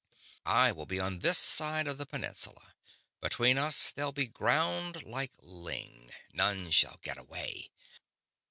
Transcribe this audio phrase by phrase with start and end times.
[0.47, 2.73] I will be on this side of the peninsula;
[3.21, 6.09] between us they'll be ground like ling.
[6.33, 7.69] None shall get away!"